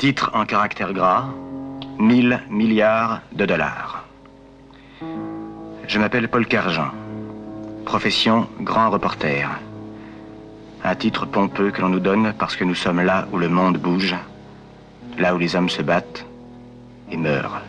Titre 0.00 0.30
en 0.32 0.46
caractère 0.46 0.94
gras 0.94 1.26
1000 1.98 2.40
milliards 2.48 3.20
de 3.32 3.44
dollars. 3.44 4.06
Je 5.86 5.98
m'appelle 5.98 6.26
Paul 6.28 6.46
Cargent. 6.46 6.90
Profession 7.84 8.48
grand 8.62 8.88
reporter. 8.88 9.46
Un 10.82 10.94
titre 10.94 11.26
pompeux 11.26 11.70
que 11.70 11.82
l'on 11.82 11.90
nous 11.90 12.00
donne 12.00 12.32
parce 12.38 12.56
que 12.56 12.64
nous 12.64 12.74
sommes 12.74 13.02
là 13.02 13.28
où 13.30 13.36
le 13.36 13.50
monde 13.50 13.76
bouge, 13.76 14.16
là 15.18 15.34
où 15.34 15.38
les 15.38 15.54
hommes 15.54 15.68
se 15.68 15.82
battent 15.82 16.24
et 17.10 17.18
meurent. 17.18 17.60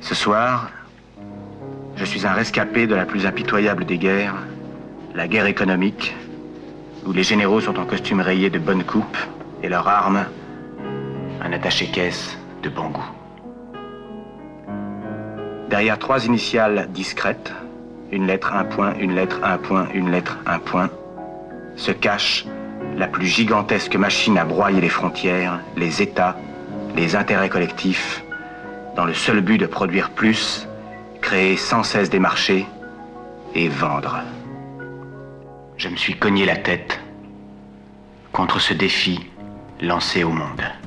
Ce 0.00 0.16
soir, 0.16 0.72
je 1.94 2.04
suis 2.04 2.26
un 2.26 2.32
rescapé 2.32 2.88
de 2.88 2.96
la 2.96 3.06
plus 3.06 3.24
impitoyable 3.24 3.84
des 3.84 3.98
guerres, 3.98 4.34
la 5.14 5.28
guerre 5.28 5.46
économique, 5.46 6.16
où 7.06 7.12
les 7.12 7.22
généraux 7.22 7.60
sont 7.60 7.78
en 7.78 7.84
costume 7.84 8.20
rayé 8.20 8.50
de 8.50 8.58
bonne 8.58 8.82
coupe 8.82 9.16
et 9.62 9.68
leur 9.68 9.88
arme, 9.88 10.24
un 11.42 11.52
attaché-caisse 11.52 12.38
de 12.62 12.68
bon 12.68 12.88
goût. 12.90 13.10
Derrière 15.68 15.98
trois 15.98 16.24
initiales 16.24 16.88
discrètes, 16.92 17.52
une 18.10 18.26
lettre, 18.26 18.54
un 18.54 18.64
point, 18.64 18.94
une 18.98 19.14
lettre, 19.14 19.40
un 19.42 19.58
point, 19.58 19.86
une 19.92 20.10
lettre, 20.10 20.38
un 20.46 20.58
point, 20.58 20.90
se 21.76 21.92
cache 21.92 22.46
la 22.96 23.06
plus 23.06 23.26
gigantesque 23.26 23.94
machine 23.96 24.38
à 24.38 24.44
broyer 24.44 24.80
les 24.80 24.88
frontières, 24.88 25.60
les 25.76 26.02
États, 26.02 26.36
les 26.96 27.16
intérêts 27.16 27.48
collectifs, 27.48 28.24
dans 28.96 29.04
le 29.04 29.14
seul 29.14 29.40
but 29.40 29.58
de 29.58 29.66
produire 29.66 30.10
plus, 30.10 30.66
créer 31.20 31.56
sans 31.56 31.82
cesse 31.82 32.10
des 32.10 32.18
marchés 32.18 32.66
et 33.54 33.68
vendre. 33.68 34.20
Je 35.76 35.88
me 35.88 35.96
suis 35.96 36.16
cogné 36.16 36.44
la 36.44 36.56
tête 36.56 36.98
contre 38.32 38.58
ce 38.58 38.74
défi 38.74 39.28
lancé 39.80 40.24
au 40.24 40.30
monde. 40.30 40.77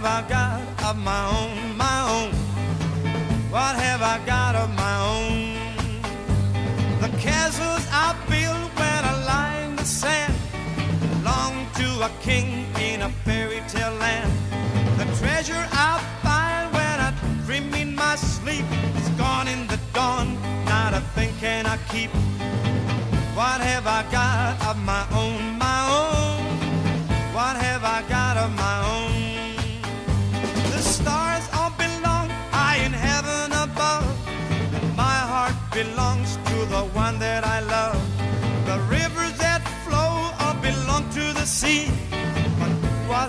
Sad. 0.00 0.30
I 0.78 0.92
wanna 3.52 3.78
have 3.78 4.35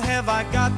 the 0.07 0.69
thing. 0.69 0.76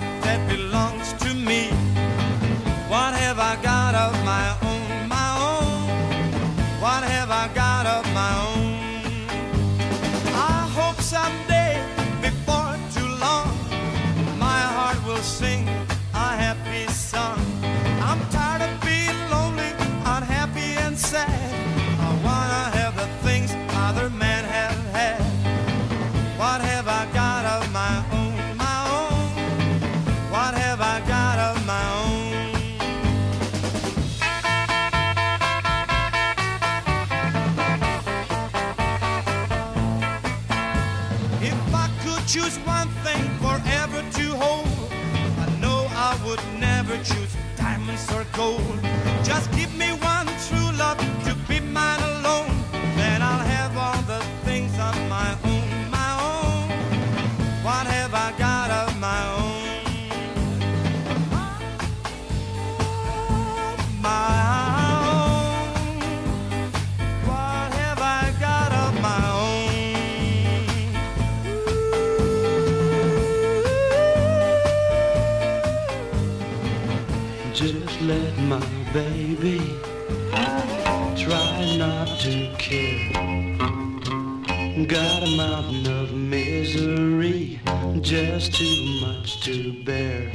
Got 84.90 85.22
a 85.22 85.30
mountain 85.38 85.86
of 86.02 86.14
misery, 86.14 87.62
just 88.02 88.56
too 88.56 89.00
much 89.02 89.40
to 89.44 89.84
bear. 89.84 90.32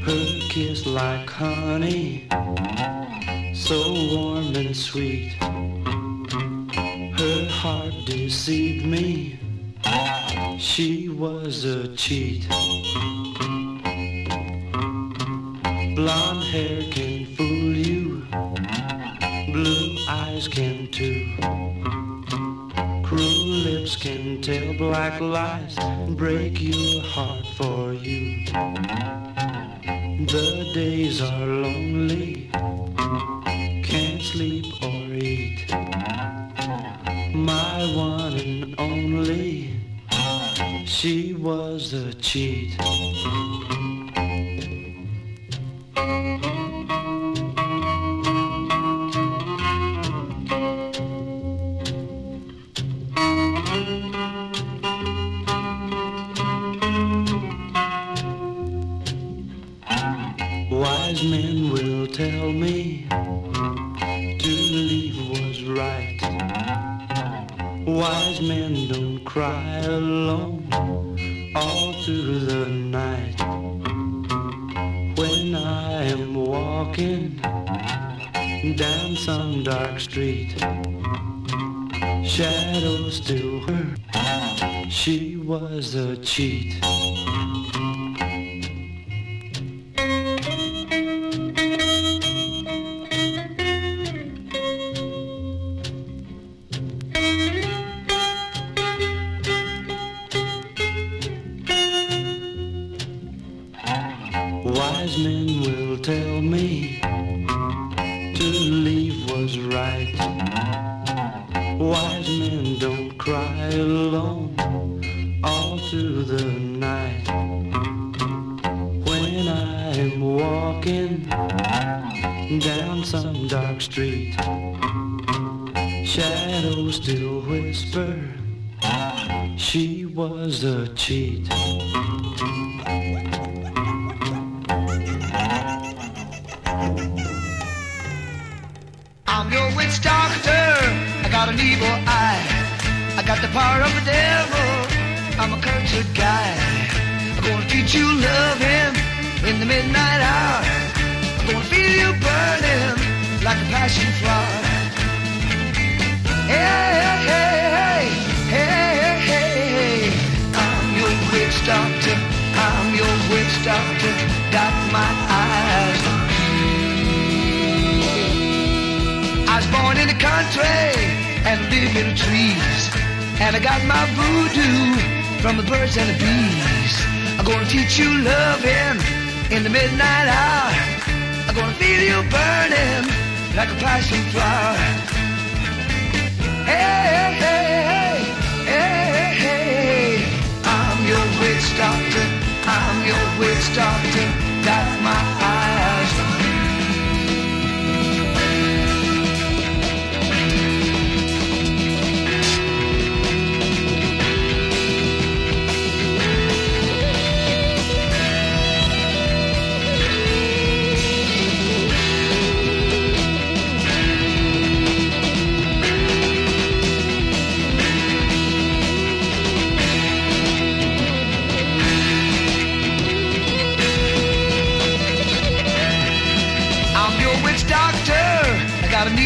Her 0.00 0.26
kiss 0.48 0.86
like 0.86 1.28
honey, 1.28 2.26
so 3.52 3.92
warm 3.92 4.56
and 4.56 4.74
sweet. 4.74 5.34
Her 7.18 7.46
heart 7.50 7.92
deceived 8.06 8.86
me, 8.86 9.38
she 10.58 11.10
was 11.10 11.66
a 11.66 11.94
cheat. 11.94 12.46
Break 26.18 26.60
your 26.60 27.00
heart 27.04 27.46
for 27.54 27.92
you. 27.92 28.44
The 30.26 30.68
days 30.74 31.22
are 31.22 31.46
lonely, 31.46 31.87
Wise 67.88 68.42
men 68.42 68.86
don't 68.88 69.24
cry 69.24 69.78
alone 69.78 70.68
all 71.54 71.94
through 72.04 72.40
the 72.40 72.66
night. 72.66 73.40
When 75.16 75.54
I 75.54 76.02
am 76.02 76.34
walking 76.34 77.36
down 78.76 79.16
some 79.16 79.62
dark 79.62 80.00
street, 80.00 80.54
shadows 82.24 83.16
still 83.16 83.60
her. 83.60 84.90
She 84.90 85.38
was 85.38 85.94
a 85.94 86.18
cheat. 86.18 86.76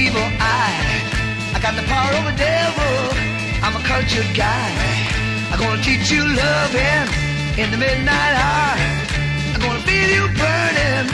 evil 0.06 0.28
eye. 0.40 0.74
I 1.54 1.58
got 1.62 1.74
the 1.78 1.86
power 1.86 2.12
of 2.20 2.24
a 2.26 2.34
devil. 2.34 2.94
I'm 3.62 3.74
a 3.76 3.82
cultured 3.86 4.30
guy. 4.34 4.70
I'm 5.50 5.58
gonna 5.62 5.82
teach 5.82 6.10
you 6.10 6.22
loving 6.42 7.06
in 7.62 7.70
the 7.70 7.78
midnight 7.78 8.34
hour. 8.44 8.74
I'm 9.54 9.60
gonna 9.66 9.86
feel 9.86 10.08
you 10.16 10.24
burning 10.42 11.06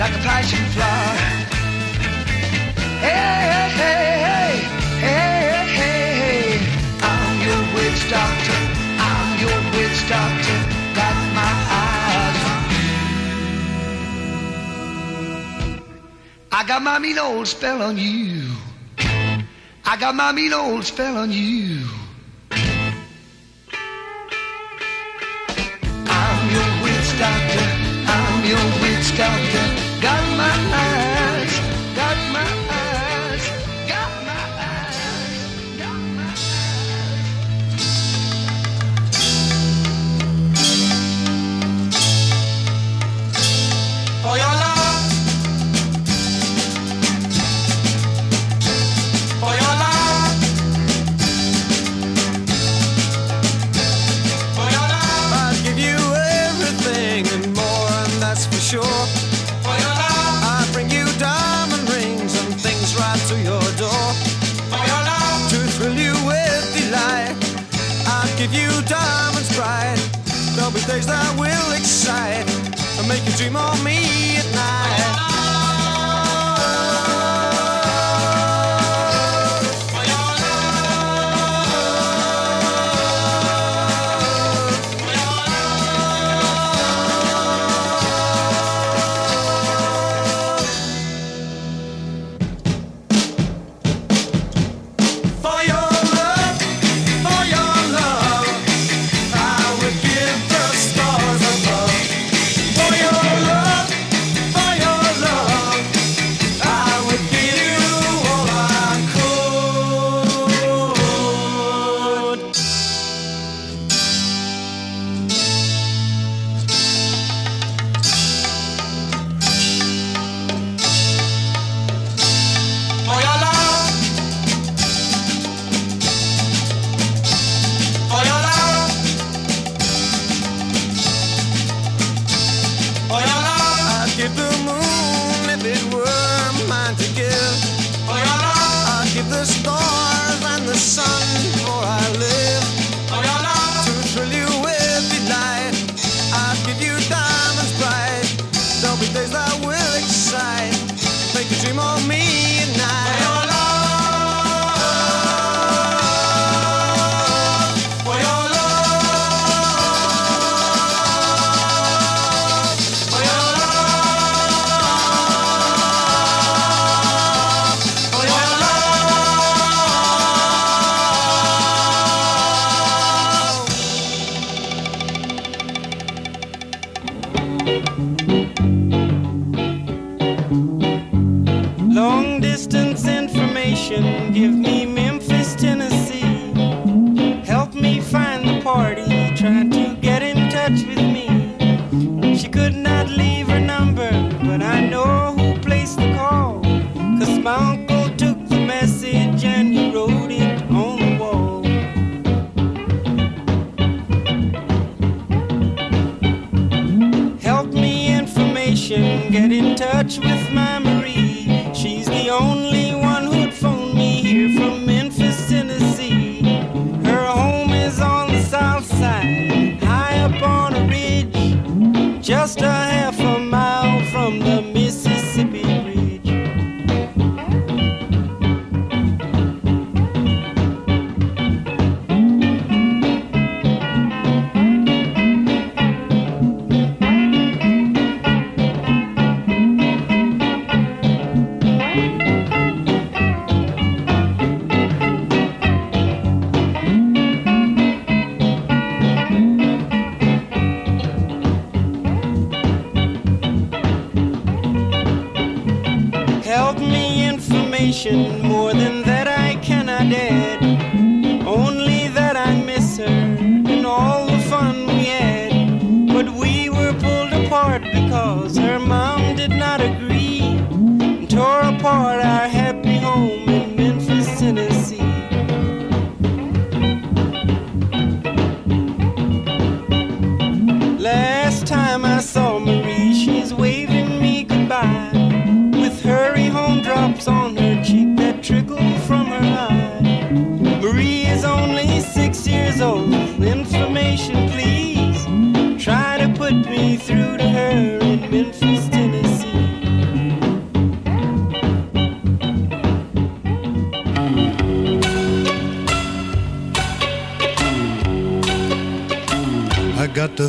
like 0.00 0.12
a 0.18 0.22
passion 0.28 0.64
flower. 0.76 1.16
Hey, 3.06 3.40
hey, 3.80 4.12
hey, 4.28 4.52
hey, 5.06 5.34
hey, 5.40 5.64
hey, 5.78 6.06
hey. 6.20 6.60
I'm 7.12 7.34
your 7.48 7.62
witch 7.74 8.02
doctor. 8.12 8.60
I'm 9.08 9.28
your 9.44 9.58
witch 9.74 10.00
doctor. 10.14 10.58
Got 11.00 11.16
my 11.40 11.52
eyes 11.80 12.38
on 12.52 12.62
you. 12.74 12.92
I 16.52 16.60
got 16.70 16.80
my 16.82 16.98
mean 16.98 17.18
old 17.18 17.46
spell 17.48 17.80
on 17.82 17.96
you. 17.96 18.33
I 19.86 19.96
got 19.96 20.14
my 20.14 20.32
mean 20.32 20.52
old 20.52 20.84
spell 20.84 21.16
on 21.18 21.30
you. 21.30 21.86
I'm 26.06 26.50
your 26.50 26.70
witch 26.82 27.18
doctor. 27.18 27.68
I'm 28.16 28.44
your 28.44 28.64
witch 28.80 29.16
doctor. 29.16 29.66
Got 30.00 30.36
my 30.38 30.54
eye. 30.74 31.13
days 70.86 71.06
that 71.06 71.38
will 71.38 71.72
excite 71.72 72.48
and 72.98 73.08
make 73.08 73.24
you 73.24 73.32
dream 73.32 73.56
of 73.56 73.82
me. 73.84 74.33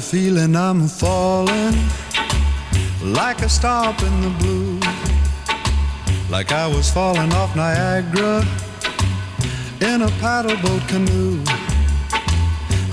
feeling 0.06 0.56
I'm 0.56 0.88
falling 0.88 1.74
like 3.02 3.42
a 3.42 3.50
stop 3.50 4.00
in 4.04 4.22
the 4.22 4.30
blue, 4.38 4.80
like 6.30 6.52
I 6.52 6.68
was 6.68 6.92
falling 6.92 7.34
off 7.34 7.56
Niagara 7.56 8.46
in 9.82 10.04
a 10.04 10.10
paddle 10.22 10.58
boat 10.58 10.88
canoe. 10.88 11.44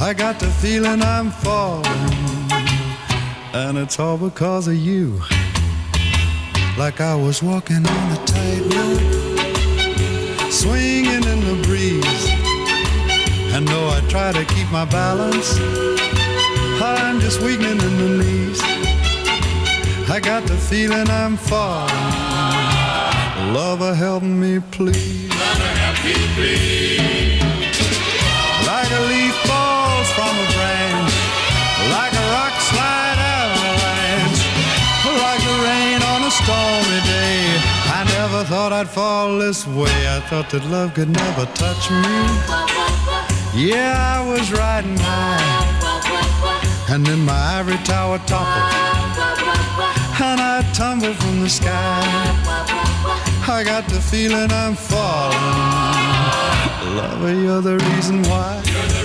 I 0.00 0.14
got 0.14 0.40
the 0.40 0.46
feeling 0.62 1.02
I'm 1.02 1.30
falling, 1.30 1.84
and 3.52 3.76
it's 3.76 3.98
all 4.00 4.16
because 4.16 4.66
of 4.66 4.76
you. 4.76 5.20
Like 6.78 7.02
I 7.02 7.14
was 7.14 7.42
walking 7.42 7.86
on 7.86 8.12
a 8.12 8.24
tightrope, 8.24 9.02
swinging 10.50 11.24
in 11.24 11.40
the 11.44 11.62
breeze. 11.66 12.28
And 13.54 13.68
though 13.68 13.88
I 13.90 14.00
try 14.08 14.32
to 14.32 14.44
keep 14.46 14.70
my 14.72 14.86
balance, 14.86 15.58
just 17.22 17.40
weakening 17.40 17.80
in 17.80 17.94
the 18.02 18.08
knees. 18.18 18.60
I 20.10 20.18
got 20.20 20.42
the 20.42 20.56
feeling 20.56 21.08
I'm 21.08 21.36
falling. 21.36 21.94
Lover, 23.54 23.94
help 23.94 24.24
me, 24.24 24.58
please. 24.72 25.30
Like 28.70 28.90
a 28.98 29.02
leaf 29.10 29.34
falls 29.46 30.08
from 30.16 30.34
a 30.44 30.48
branch, 30.56 31.14
like 31.96 32.12
a 32.22 32.26
rock 32.36 32.54
slide 32.70 33.20
avalanche, 33.38 34.42
like 35.22 35.42
the 35.48 35.56
rain 35.68 36.02
on 36.12 36.20
a 36.26 36.32
stormy 36.40 37.00
day. 37.06 37.38
I 37.98 38.00
never 38.18 38.42
thought 38.50 38.72
I'd 38.72 38.88
fall 38.88 39.38
this 39.38 39.64
way. 39.66 39.98
I 40.16 40.18
thought 40.28 40.50
that 40.50 40.64
love 40.64 40.94
could 40.94 41.10
never 41.10 41.46
touch 41.54 41.84
me. 42.02 42.18
Yeah, 43.54 43.94
I 44.16 44.28
was 44.28 44.50
riding 44.50 44.96
high, 44.98 45.81
and 46.92 47.06
then 47.06 47.24
my 47.24 47.32
ivory 47.58 47.78
tower 47.84 48.18
toppled, 48.26 48.70
and 50.20 50.40
I 50.40 50.60
tumbled 50.74 51.16
from 51.16 51.40
the 51.40 51.48
sky. 51.48 52.02
I 53.48 53.64
got 53.64 53.88
the 53.88 53.98
feeling 53.98 54.52
I'm 54.52 54.74
falling. 54.74 55.38
Lover, 56.96 57.34
you're 57.34 57.62
the 57.62 57.78
reason 57.78 58.22
why. 58.24 59.01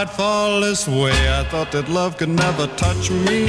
I'd 0.00 0.08
fall 0.08 0.60
this 0.60 0.86
way. 0.86 1.10
I 1.28 1.42
thought 1.50 1.72
that 1.72 1.88
love 1.88 2.16
could 2.18 2.28
never 2.28 2.68
touch 2.76 3.10
me. 3.10 3.46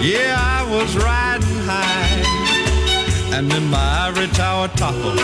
Yeah, 0.00 0.34
I 0.38 0.64
was 0.74 0.96
riding 0.96 1.58
high, 1.68 2.24
and 3.36 3.50
then 3.50 3.68
my 3.68 4.06
ivory 4.06 4.28
tower 4.28 4.68
toppled, 4.68 5.20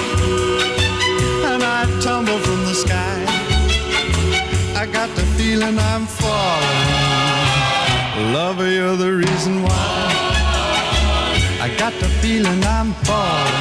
and 1.51 1.63
I 1.63 1.87
tumbled 2.03 2.43
from 2.43 2.61
the 2.67 2.75
sky. 2.75 3.25
I 4.77 4.85
got 4.85 5.09
the 5.17 5.25
feeling 5.39 5.79
I'm 5.79 6.05
falling. 6.05 6.93
Lover, 8.35 8.71
you're 8.71 8.97
the 8.97 9.13
reason 9.25 9.63
why. 9.63 10.13
I 11.59 11.75
got 11.79 11.95
the 12.03 12.09
feeling 12.21 12.63
I'm 12.65 12.93
falling. 13.09 13.57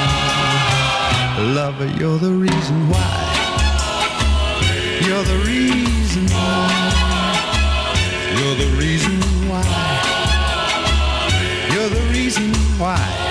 Lover, 1.56 1.88
you're 1.98 2.20
the 2.20 2.34
reason 2.34 2.90
why. 2.90 3.25
You're 5.06 5.24
the 5.24 5.38
reason 5.46 6.26
why. 6.30 6.92
You're 8.40 8.56
the 8.56 8.76
reason 8.76 9.22
why. 9.48 9.64
You're 11.72 11.90
the 11.90 12.10
reason 12.12 12.52
why. 12.80 13.25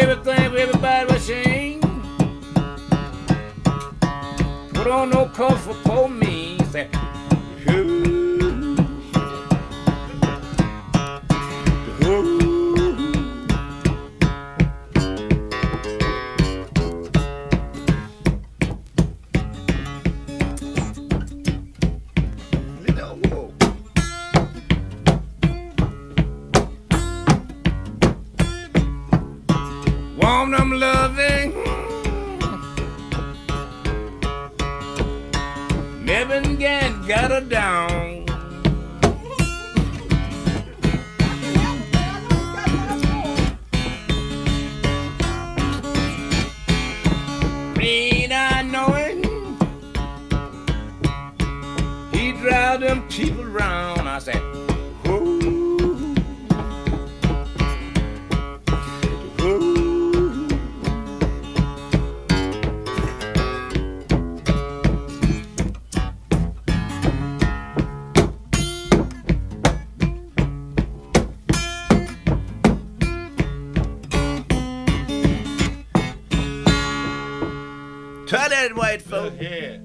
Done 0.00 0.08
everything 0.08 0.50
for 0.50 0.56
everybody 0.56 1.12
ain't. 1.30 1.82
Put 4.72 4.86
on 4.86 5.10
no 5.10 5.26
cover 5.26 5.56
for 5.56 5.74
poor 5.84 6.08
me. 6.08 6.58
Say, 6.70 6.88
That, 78.60 78.76
white 78.76 79.00
folk. 79.00 79.32
Yeah. 79.40 79.78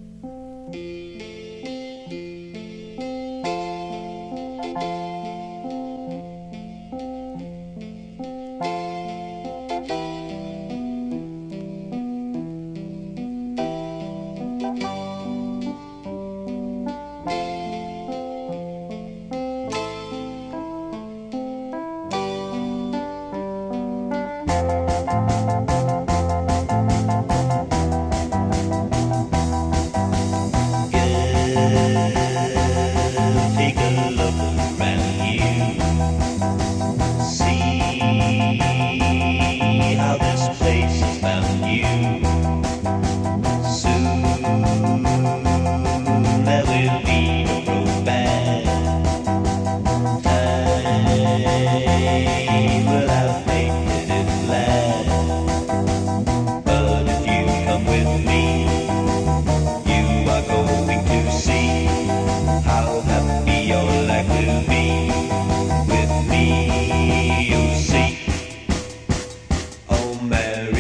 Mary. 70.30 70.75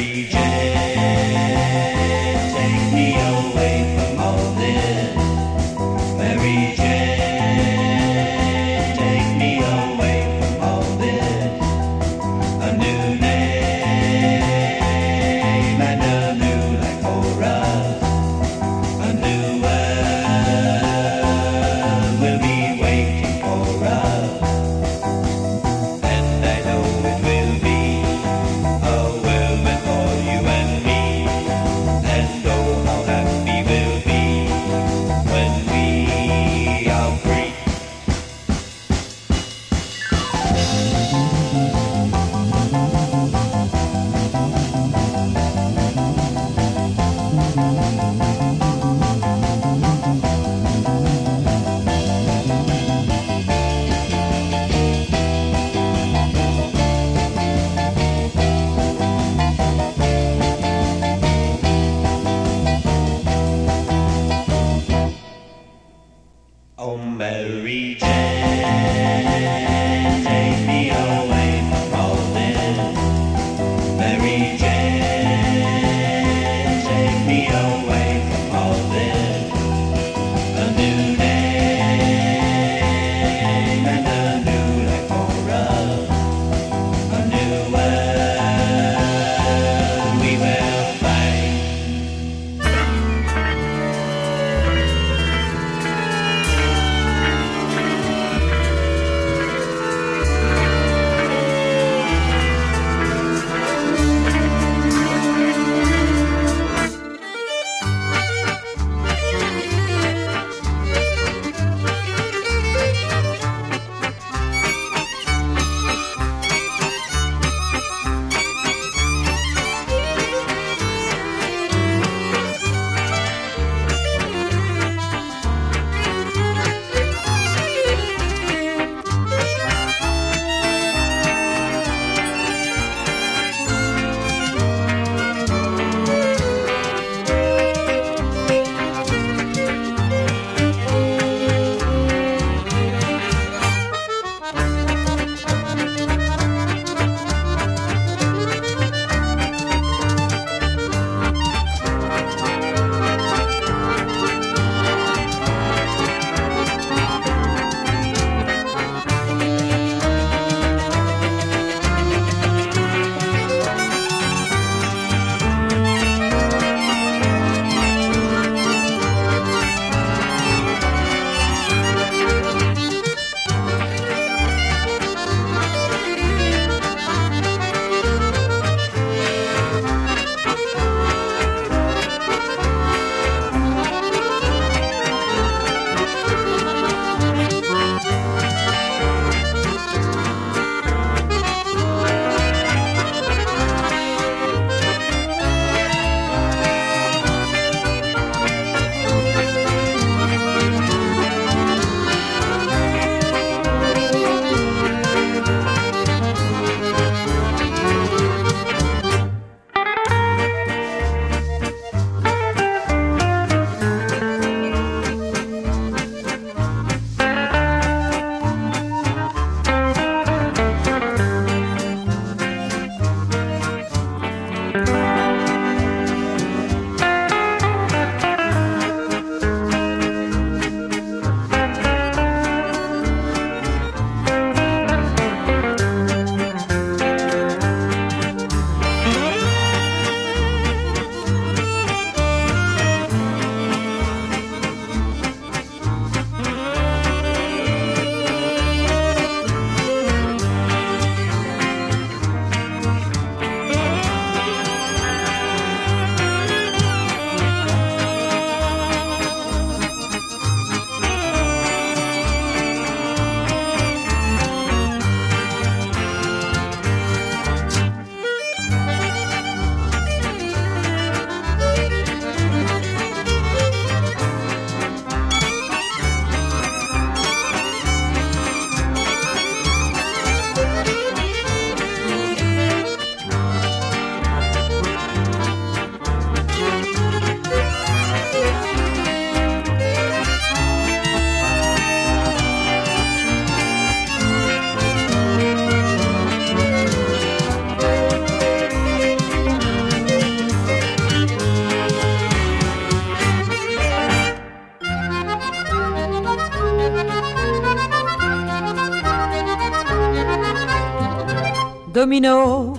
Domino, 311.95 312.73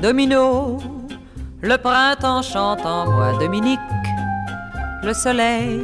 domino, 0.00 0.78
le 1.60 1.76
printemps 1.76 2.40
chante 2.40 2.80
en 2.86 3.04
moi, 3.04 3.32
Dominique. 3.38 3.78
Le 5.02 5.12
soleil 5.12 5.82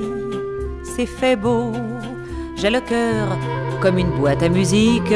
s'est 0.82 1.04
fait 1.04 1.36
beau, 1.36 1.72
j'ai 2.56 2.70
le 2.70 2.80
cœur 2.80 3.36
comme 3.82 3.98
une 3.98 4.12
boîte 4.12 4.42
à 4.42 4.48
musique. 4.48 5.12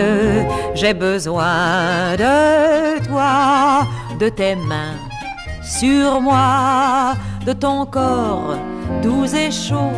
J'ai 0.75 0.93
besoin 0.93 2.17
de 2.19 3.03
toi, 3.07 3.87
de 4.21 4.29
tes 4.29 4.55
mains 4.55 4.99
sur 5.63 6.21
moi, 6.21 7.15
de 7.47 7.55
ton 7.55 7.87
corps 7.87 8.59
doux 9.03 9.25
et 9.35 9.51
chaud. 9.51 9.97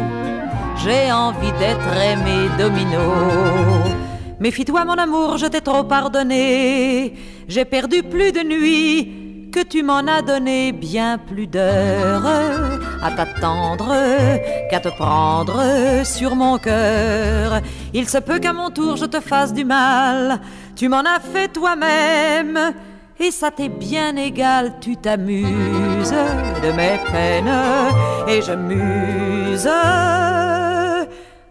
J'ai 0.77 1.11
envie 1.11 1.51
d'être 1.59 1.97
aimé, 2.13 2.49
Domino. 2.57 4.04
Méfie-toi, 4.41 4.85
mon 4.85 4.95
amour, 4.95 5.39
je 5.39 5.47
t'ai 5.47 5.61
trop 5.61 5.85
pardonné. 5.85 7.15
J'ai 7.47 7.65
perdu 7.65 8.03
plus 8.03 8.33
de 8.33 8.41
nuits 8.41 9.51
que 9.53 9.63
tu 9.63 9.85
m'en 9.85 10.05
as 10.09 10.23
donné 10.23 10.73
bien 10.73 11.17
plus 11.17 11.47
d'heures 11.47 12.27
à 13.01 13.13
t'attendre 13.13 13.95
qu'à 14.69 14.81
te 14.81 14.89
prendre 14.89 15.63
sur 16.05 16.35
mon 16.35 16.59
cœur. 16.59 17.61
Il 17.93 18.09
se 18.09 18.19
peut 18.19 18.41
qu'à 18.41 18.53
mon 18.53 18.71
tour 18.71 18.97
je 18.97 19.05
te 19.05 19.21
fasse 19.21 19.53
du 19.53 19.65
mal. 19.65 20.41
Tu 20.75 20.89
m'en 20.89 21.03
as 21.03 21.21
fait 21.21 21.47
toi-même. 21.49 22.59
Et 23.21 23.31
ça 23.31 23.53
t'est 23.53 23.69
bien 23.69 24.17
égal, 24.17 24.73
tu 24.81 24.97
t'amuses 24.97 26.17
de 26.65 26.73
mes 26.73 26.99
peines 27.13 27.55
et 28.27 28.43
je 28.43 28.53
muse 28.53 29.71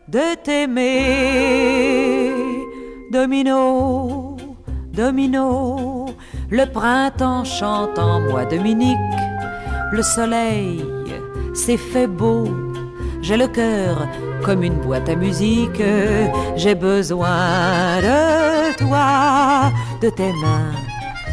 de 0.10 0.36
t'aimer. 0.44 2.43
Domino, 3.14 4.36
domino, 4.92 6.08
le 6.50 6.66
printemps 6.66 7.44
chante 7.44 8.00
en 8.00 8.22
moi, 8.22 8.44
Dominique. 8.44 8.98
Le 9.92 10.02
soleil 10.02 10.84
s'est 11.54 11.78
fait 11.78 12.08
beau. 12.08 12.46
J'ai 13.22 13.38
le 13.38 13.46
cœur 13.46 14.08
comme 14.44 14.64
une 14.64 14.80
boîte 14.82 15.10
à 15.10 15.16
musique. 15.16 15.84
J'ai 16.56 16.74
besoin 16.74 18.02
de 18.02 18.76
toi, 18.78 19.72
de 20.02 20.10
tes 20.10 20.34
mains 20.42 20.74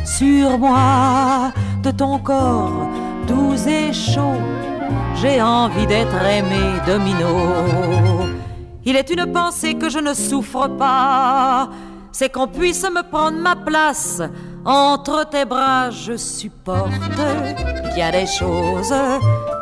sur 0.04 0.58
moi, 0.58 1.50
de 1.82 1.90
ton 1.92 2.18
corps 2.18 2.90
doux 3.26 3.56
et 3.66 3.90
chaud. 3.94 4.42
J'ai 5.14 5.40
envie 5.40 5.86
d'être 5.86 6.22
aimé, 6.26 6.62
Domino. 6.86 8.39
Il 8.90 8.96
est 8.96 9.08
une 9.08 9.32
pensée 9.32 9.74
que 9.74 9.88
je 9.88 10.00
ne 10.00 10.14
souffre 10.14 10.66
pas, 10.66 11.70
c'est 12.10 12.28
qu'on 12.28 12.48
puisse 12.48 12.82
me 12.82 13.08
prendre 13.08 13.38
ma 13.38 13.54
place. 13.54 14.20
Entre 14.64 15.30
tes 15.30 15.44
bras, 15.44 15.90
je 15.90 16.16
supporte 16.16 16.90
bien 17.94 18.10
des 18.10 18.26
choses, 18.26 18.92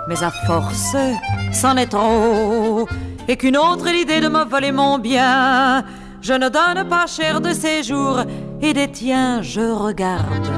mais 0.09 0.23
à 0.23 0.31
force, 0.31 0.97
c'en 1.53 1.77
est 1.77 1.89
trop. 1.91 2.89
Et 3.29 3.37
qu'une 3.37 3.59
autre 3.59 3.89
ait 3.89 3.93
l'idée 3.93 4.21
de 4.21 4.29
me 4.29 4.45
voler 4.47 4.73
mon 4.73 4.99
bien, 4.99 5.85
je 6.23 6.33
ne 6.33 6.49
donne 6.49 6.89
pas 6.89 7.07
cher 7.07 7.43
de 7.43 7.53
ces 7.53 7.83
jours, 7.83 8.21
et 8.63 8.73
des 8.73 8.91
tiens, 8.91 9.43
je 9.43 9.61
regarde 9.61 10.49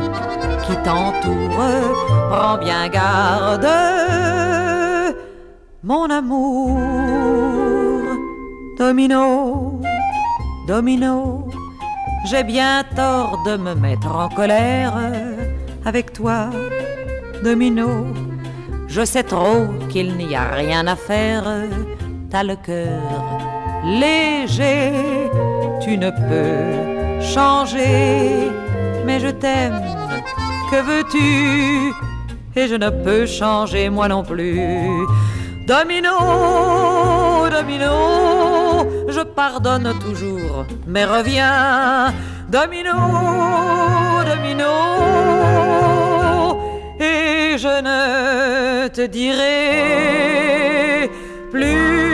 qui 0.65 0.77
t'entoure. 0.85 1.75
Prends 2.31 2.59
bien 2.59 2.89
garde, 2.89 3.67
mon 5.83 6.09
amour. 6.09 7.70
Domino, 8.81 9.79
domino, 10.67 11.47
j'ai 12.25 12.43
bien 12.43 12.83
tort 12.97 13.37
de 13.45 13.59
me 13.59 13.75
mettre 13.75 14.11
en 14.11 14.31
colère 14.31 14.95
avec 15.85 16.15
toi, 16.15 16.49
domino. 17.45 18.07
Je 18.89 19.05
sais 19.05 19.23
trop 19.23 19.67
qu'il 19.91 20.17
n'y 20.17 20.35
a 20.35 20.53
rien 20.53 20.87
à 20.87 20.97
faire, 20.97 21.45
t'as 22.31 22.43
le 22.43 22.57
cœur 22.57 23.03
léger, 23.85 24.95
tu 25.83 25.99
ne 25.99 26.09
peux 26.09 27.23
changer, 27.23 28.49
mais 29.05 29.21
je 29.21 29.29
t'aime, 29.29 29.79
que 30.71 30.81
veux-tu? 30.81 31.93
Et 32.59 32.67
je 32.67 32.77
ne 32.77 32.89
peux 32.89 33.27
changer 33.27 33.91
moi 33.91 34.09
non 34.09 34.25
plus. 34.25 34.59
Domino, 35.67 36.17
pardonne 39.45 39.91
toujours, 40.07 40.67
mais 40.87 41.07
reviens, 41.07 42.13
domino, 42.57 42.99
domino, 44.33 44.73
et 47.01 47.57
je 47.65 47.75
ne 47.89 48.89
te 48.89 49.05
dirai 49.07 49.51
plus 51.51 52.10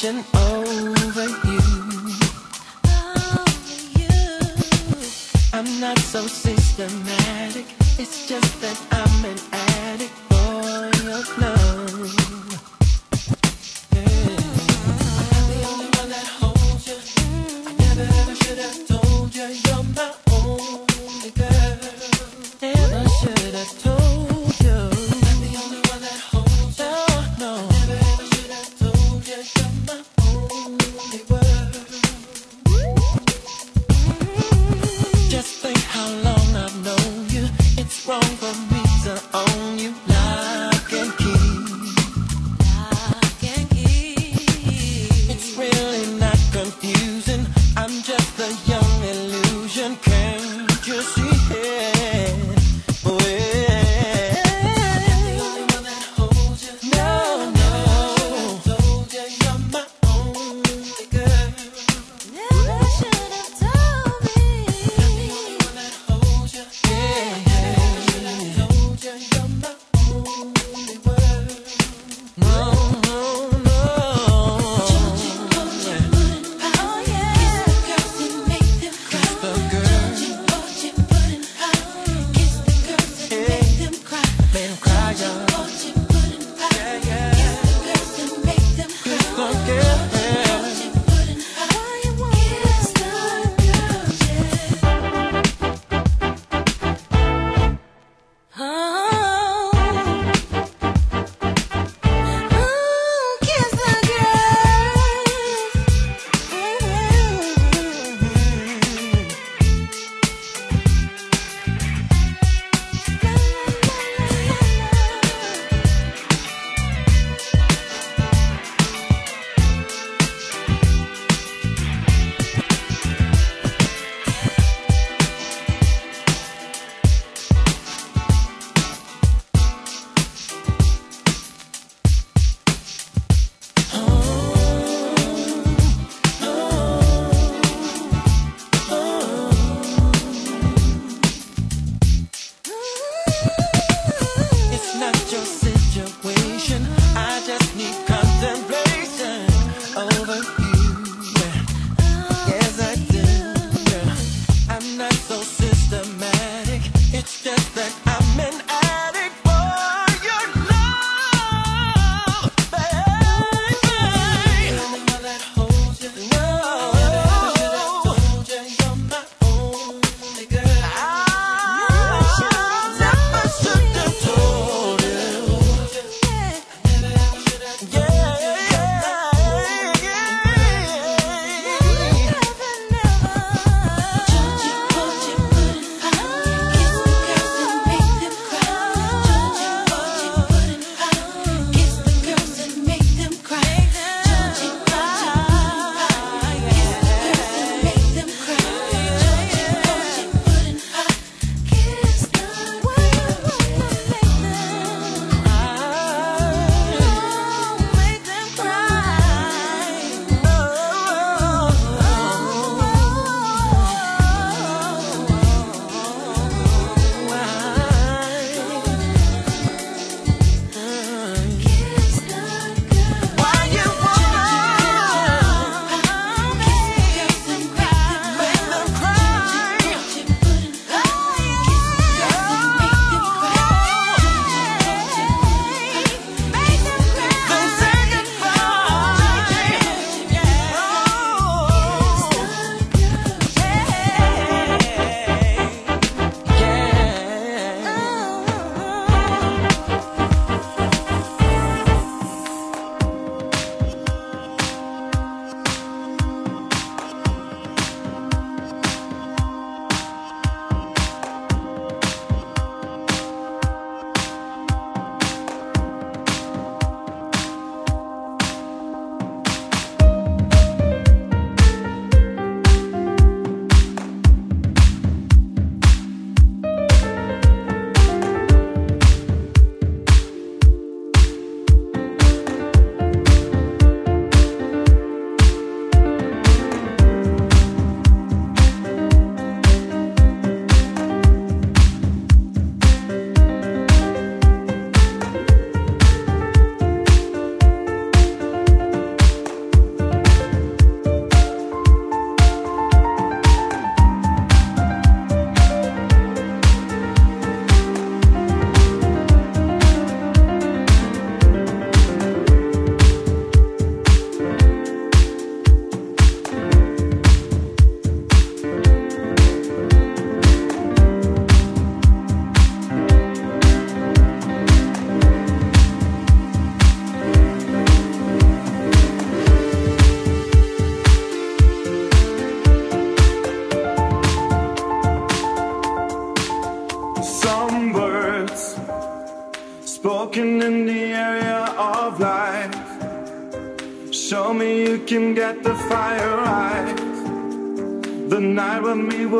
contemplation 0.00 0.39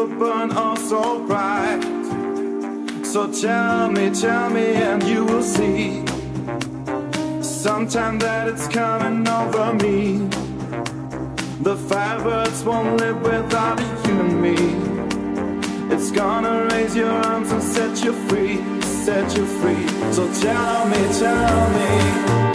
burn 0.07 0.53
all 0.53 0.77
so 0.77 1.25
bright. 1.27 1.81
So 3.05 3.31
tell 3.33 3.91
me, 3.91 4.11
tell 4.11 4.51
me, 4.51 4.75
and 4.75 5.03
you 5.03 5.25
will 5.25 5.43
see. 5.43 6.05
Sometime 7.43 8.19
that 8.21 8.49
it's 8.49 8.69
coming 8.69 9.27
over 9.29 9.75
me. 9.75 10.29
The 11.63 11.77
firebirds 11.77 12.65
won't 12.65 13.01
live 13.01 13.21
without 13.21 13.81
you 14.07 14.21
and 14.21 14.41
me. 14.41 14.57
It's 15.95 16.11
gonna 16.11 16.69
raise 16.71 16.97
your 16.97 17.11
arms 17.11 17.53
and 17.53 17.63
set 17.63 18.03
you 18.05 18.13
free, 18.29 18.57
set 18.81 19.37
you 19.37 19.45
free. 19.45 19.87
So 20.13 20.23
tell 20.41 20.87
me, 20.89 21.03
tell 21.19 21.71
me. 21.71 22.50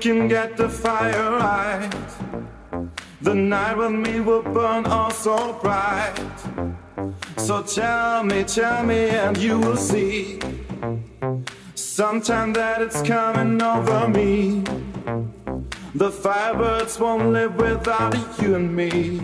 Can 0.00 0.28
get 0.28 0.56
the 0.56 0.68
fire 0.68 1.30
right. 1.32 1.90
The 3.22 3.34
night 3.34 3.76
with 3.76 3.92
me 3.92 4.20
will 4.20 4.42
burn 4.42 4.86
all 4.86 5.10
so 5.10 5.58
bright. 5.62 6.14
So 7.36 7.62
tell 7.62 8.22
me, 8.22 8.44
tell 8.44 8.84
me, 8.84 9.08
and 9.08 9.36
you 9.36 9.58
will 9.58 9.76
see. 9.76 10.40
Sometime 11.74 12.52
that 12.54 12.82
it's 12.82 13.02
coming 13.02 13.62
over 13.62 14.08
me. 14.08 14.62
The 15.94 16.10
firebirds 16.10 16.98
won't 16.98 17.32
live 17.32 17.56
without 17.56 18.16
you 18.42 18.56
and 18.56 18.74
me. 18.74 19.20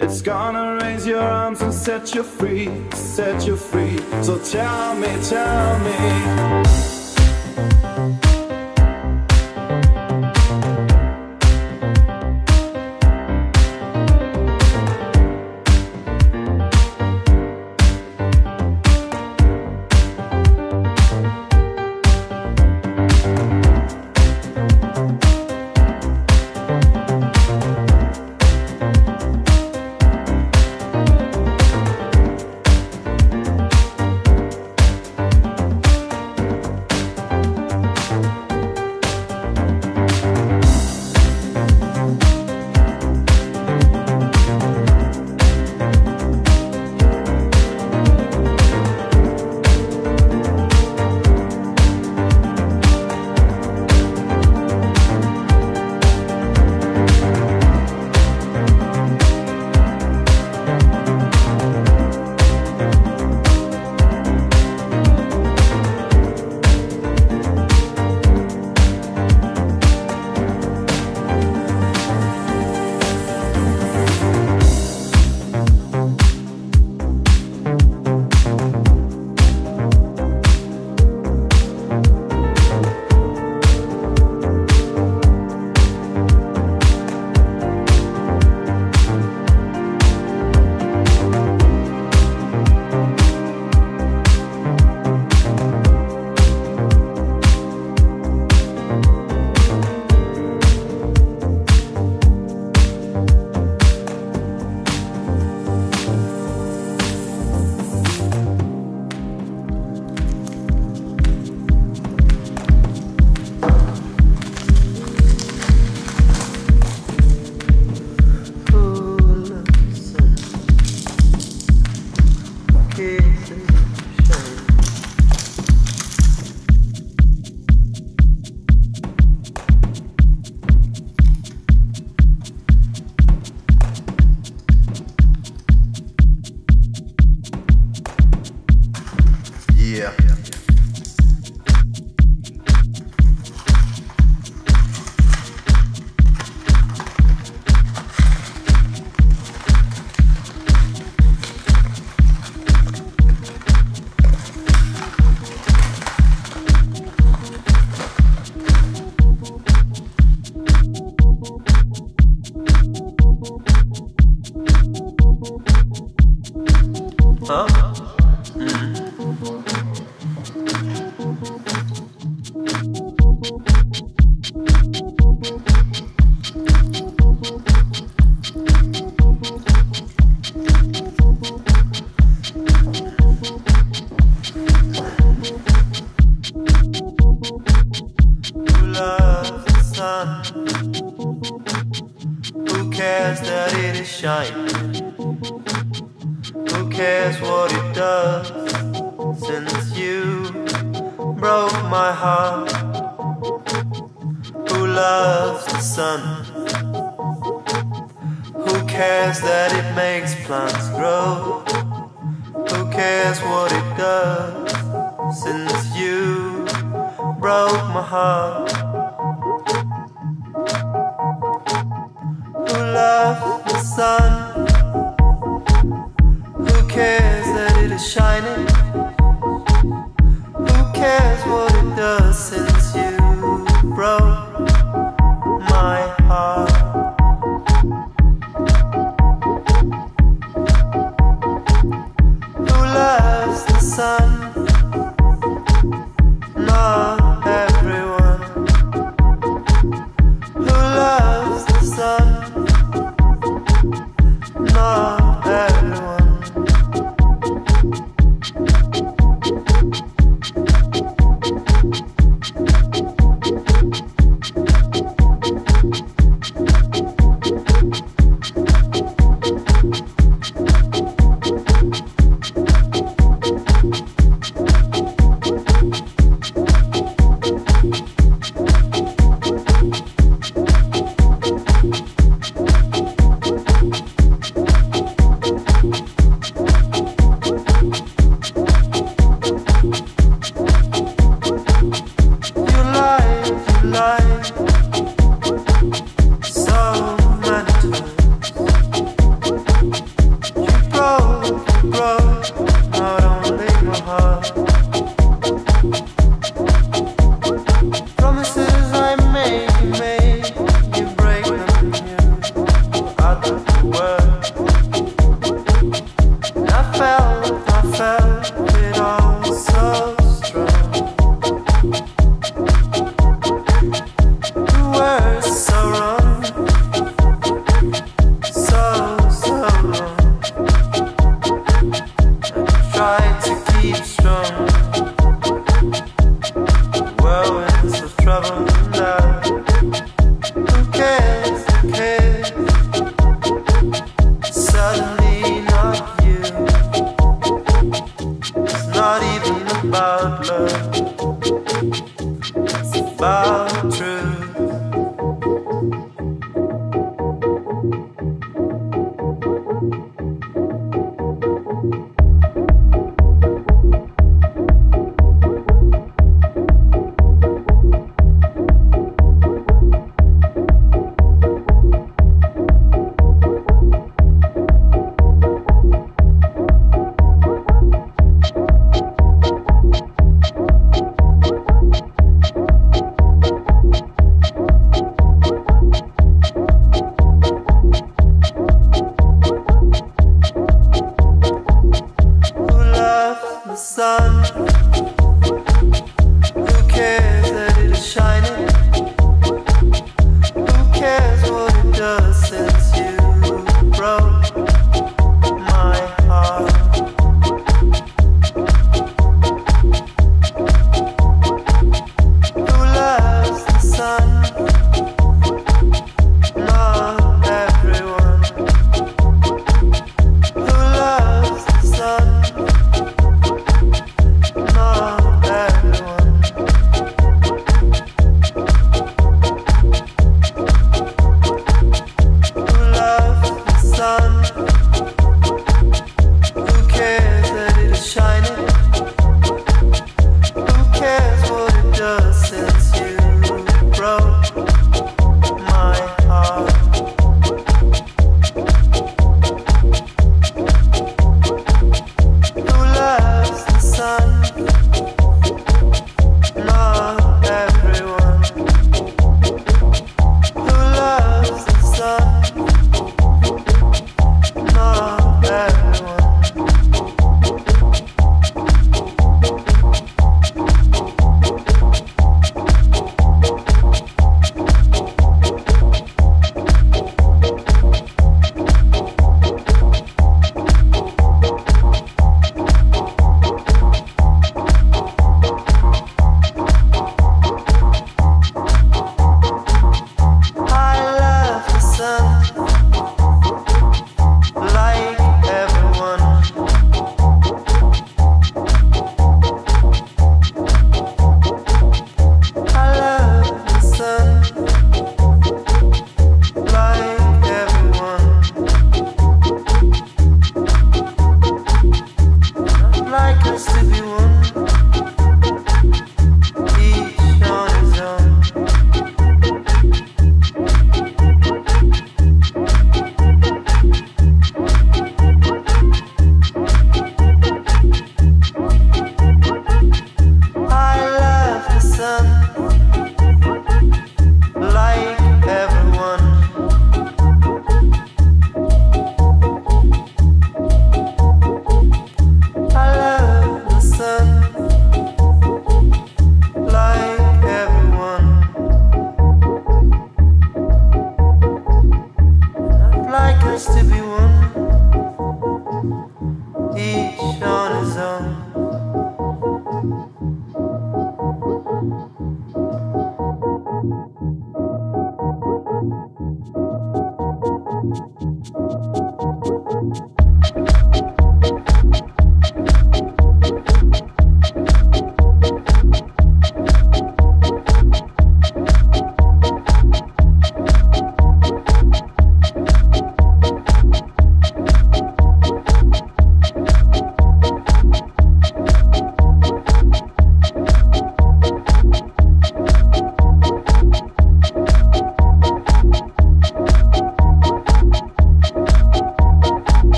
It's 0.00 0.20
gonna 0.20 0.78
raise 0.82 1.06
your 1.06 1.20
arms 1.20 1.60
and 1.62 1.72
set 1.72 2.14
you 2.14 2.22
free, 2.22 2.70
set 2.92 3.46
you 3.46 3.56
free. 3.56 3.98
So 4.22 4.38
tell 4.38 4.94
me, 4.96 5.08
tell 5.22 5.78
me. 5.80 6.99